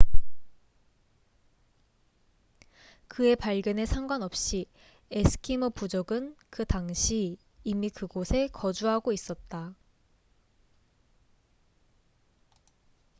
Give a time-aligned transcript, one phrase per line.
[3.07, 4.65] 그의 발견에 상관없이
[5.11, 9.75] 에스키모 부족은 그 당시 이미 그곳에 거주하고 있었다